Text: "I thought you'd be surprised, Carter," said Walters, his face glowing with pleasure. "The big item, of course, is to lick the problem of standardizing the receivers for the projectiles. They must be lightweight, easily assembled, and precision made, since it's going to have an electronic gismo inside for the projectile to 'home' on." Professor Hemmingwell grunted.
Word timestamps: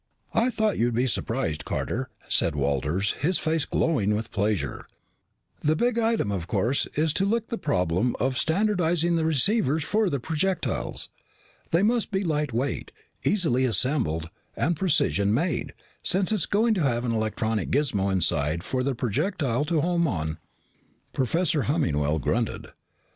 "I 0.33 0.49
thought 0.49 0.79
you'd 0.79 0.95
be 0.95 1.05
surprised, 1.05 1.63
Carter," 1.63 2.09
said 2.27 2.55
Walters, 2.55 3.11
his 3.21 3.37
face 3.37 3.65
glowing 3.65 4.15
with 4.15 4.31
pleasure. 4.31 4.87
"The 5.59 5.75
big 5.75 5.99
item, 5.99 6.31
of 6.31 6.47
course, 6.47 6.87
is 6.95 7.13
to 7.13 7.23
lick 7.27 7.49
the 7.49 7.57
problem 7.59 8.15
of 8.19 8.35
standardizing 8.35 9.15
the 9.15 9.25
receivers 9.25 9.83
for 9.83 10.09
the 10.09 10.19
projectiles. 10.19 11.09
They 11.69 11.83
must 11.83 12.09
be 12.09 12.23
lightweight, 12.23 12.91
easily 13.23 13.63
assembled, 13.65 14.31
and 14.55 14.75
precision 14.75 15.35
made, 15.35 15.71
since 16.01 16.31
it's 16.31 16.47
going 16.47 16.73
to 16.73 16.81
have 16.83 17.05
an 17.05 17.11
electronic 17.11 17.69
gismo 17.69 18.09
inside 18.11 18.63
for 18.63 18.81
the 18.81 18.95
projectile 18.95 19.65
to 19.65 19.81
'home' 19.81 20.07
on." 20.07 20.39
Professor 21.13 21.65
Hemmingwell 21.65 22.17
grunted. 22.17 22.69